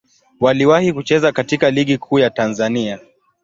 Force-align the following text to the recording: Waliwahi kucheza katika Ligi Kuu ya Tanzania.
Waliwahi 0.39 0.93
kucheza 0.93 1.31
katika 1.31 1.71
Ligi 1.71 1.97
Kuu 1.97 2.19
ya 2.19 2.29
Tanzania. 2.29 2.99